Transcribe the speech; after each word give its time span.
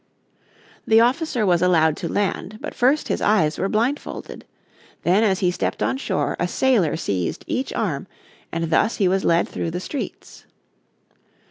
The 0.87 0.99
officer 0.99 1.45
was 1.45 1.61
allowed 1.61 1.95
to 1.97 2.11
land, 2.11 2.57
but 2.59 2.73
first 2.73 3.07
his 3.07 3.21
eyes 3.21 3.59
were 3.59 3.69
blindfolded. 3.69 4.45
Then 5.03 5.23
as 5.23 5.41
he 5.41 5.51
stepped 5.51 5.83
on 5.83 5.97
shore 5.97 6.35
a 6.39 6.47
sailor 6.47 6.95
seized 6.97 7.43
each 7.45 7.71
arm, 7.73 8.07
and 8.51 8.71
thus 8.71 8.95
he 8.95 9.07
was 9.07 9.23
led 9.23 9.47
through 9.47 9.69
the 9.69 9.79
streets. 9.79 10.47